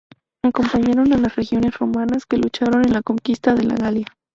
[0.43, 4.07] Acompañaron a las legiones romanas que lucharon en la conquista de la Galia.